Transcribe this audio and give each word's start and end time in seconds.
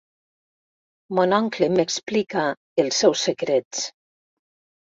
Mon 1.19 1.35
oncle 1.39 1.69
m'explica 1.75 2.47
els 2.87 2.99
seus 3.05 3.29
secrets. 3.31 3.87